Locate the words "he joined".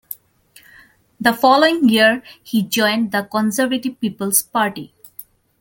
2.41-3.11